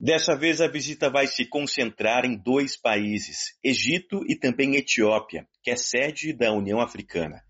[0.00, 5.72] Dessa vez, a visita vai se concentrar em dois países, Egito e também Etiópia, que
[5.72, 7.42] é sede da União Africana.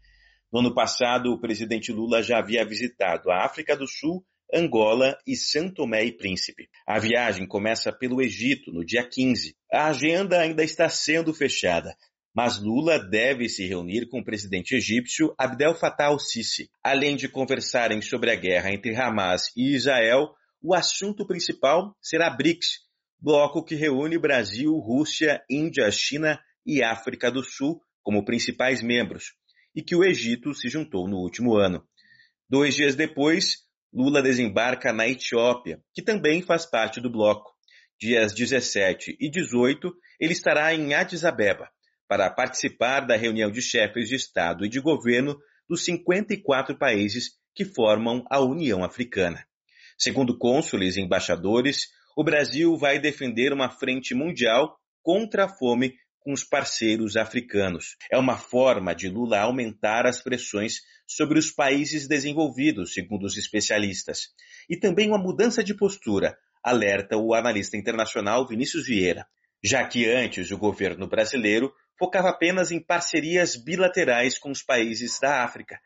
[0.50, 5.36] No ano passado, o presidente Lula já havia visitado a África do Sul, Angola e
[5.36, 6.70] São Tomé e Príncipe.
[6.86, 9.54] A viagem começa pelo Egito, no dia 15.
[9.70, 11.94] A agenda ainda está sendo fechada,
[12.34, 16.70] mas Lula deve se reunir com o presidente egípcio Abdel Fattah al-Sisi.
[16.82, 20.30] Além de conversarem sobre a guerra entre Hamas e Israel,
[20.62, 22.80] o assunto principal será BRICS,
[23.20, 29.34] bloco que reúne Brasil, Rússia, Índia, China e África do Sul como principais membros,
[29.74, 31.86] e que o Egito se juntou no último ano.
[32.48, 37.50] Dois dias depois, Lula desembarca na Etiópia, que também faz parte do bloco.
[38.00, 41.68] Dias 17 e 18, ele estará em Addis Abeba
[42.06, 45.36] para participar da reunião de chefes de Estado e de governo
[45.68, 49.44] dos 54 países que formam a União Africana.
[49.98, 56.32] Segundo cônsules e embaixadores, o Brasil vai defender uma frente mundial contra a fome com
[56.32, 57.96] os parceiros africanos.
[58.12, 64.28] É uma forma de Lula aumentar as pressões sobre os países desenvolvidos, segundo os especialistas.
[64.70, 69.26] E também uma mudança de postura, alerta o analista internacional Vinícius Vieira,
[69.64, 75.42] já que antes o governo brasileiro focava apenas em parcerias bilaterais com os países da
[75.42, 75.80] África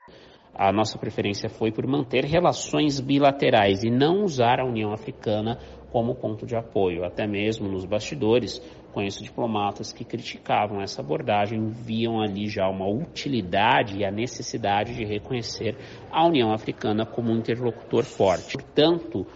[0.54, 5.58] a nossa preferência foi por manter relações bilaterais e não usar a União Africana
[5.90, 7.04] como ponto de apoio.
[7.04, 8.60] Até mesmo nos bastidores,
[8.92, 15.04] conheço diplomatas que criticavam essa abordagem, viam ali já uma utilidade e a necessidade de
[15.04, 15.76] reconhecer
[16.10, 18.56] a União Africana como um interlocutor forte.
[18.56, 19.26] Portanto,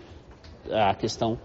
[0.71, 1.39] a questão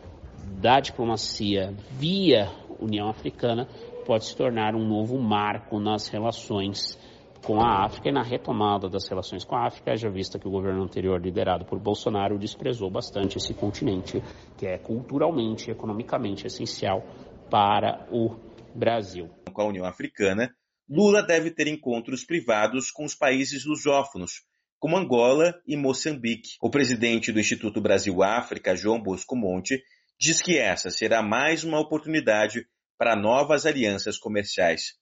[0.60, 2.50] da diplomacia via
[2.80, 3.68] União Africana
[4.06, 7.00] pode se tornar um novo marco nas relações
[7.44, 10.52] com a África e na retomada das relações com a África, já vista que o
[10.52, 14.22] governo anterior, liderado por Bolsonaro, desprezou bastante esse continente,
[14.58, 17.03] que é culturalmente e economicamente essencial
[17.50, 18.36] para o
[18.75, 19.30] Brasil.
[19.52, 20.53] Com a União Africana,
[20.88, 24.44] Lula deve ter encontros privados com os países lusófonos,
[24.80, 26.57] como Angola e Moçambique.
[26.62, 29.81] O presidente do Instituto Brasil-África, João Bosco Monte,
[30.19, 32.66] diz que essa será mais uma oportunidade
[32.97, 34.94] para novas alianças comerciais.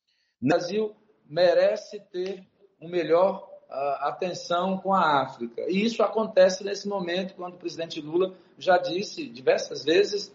[0.41, 0.95] Brasil
[1.29, 2.43] merece ter
[2.81, 5.61] uma melhor uh, atenção com a África.
[5.69, 10.33] E isso acontece nesse momento, quando o presidente Lula já disse diversas vezes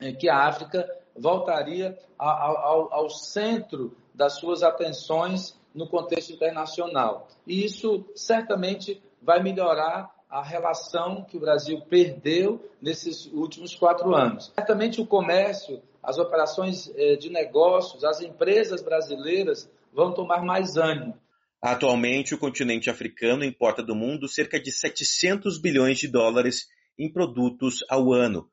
[0.00, 7.28] eh, que a África voltaria ao, ao, ao centro das suas atenções no contexto internacional.
[7.46, 14.50] E isso certamente vai melhorar a relação que o Brasil perdeu nesses últimos quatro anos.
[14.54, 21.20] Certamente o comércio, as operações eh, de negócios, as empresas brasileiras vão tomar mais ânimo.
[21.60, 26.66] Atualmente, o continente africano importa do mundo cerca de 700 bilhões de dólares
[26.98, 28.48] em produtos ao ano.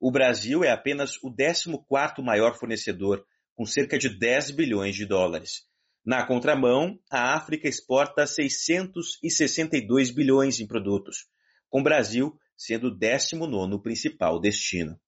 [0.00, 3.24] O Brasil é apenas o 14º maior fornecedor,
[3.54, 5.62] com cerca de 10 bilhões de dólares.
[6.04, 11.26] Na contramão, a África exporta 662 bilhões em produtos,
[11.70, 14.98] com o Brasil sendo o 19º principal destino.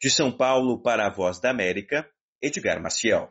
[0.00, 2.08] De São Paulo para a Voz da América,
[2.40, 3.20] Edgar Maciel.